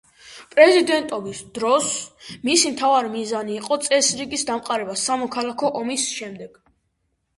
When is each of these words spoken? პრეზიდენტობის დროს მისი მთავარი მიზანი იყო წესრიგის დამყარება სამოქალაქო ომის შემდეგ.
პრეზიდენტობის 0.53 1.41
დროს 1.57 1.89
მისი 2.49 2.71
მთავარი 2.77 3.11
მიზანი 3.17 3.55
იყო 3.59 3.77
წესრიგის 3.91 4.49
დამყარება 4.51 4.97
სამოქალაქო 5.03 5.71
ომის 5.83 6.09
შემდეგ. 6.19 6.63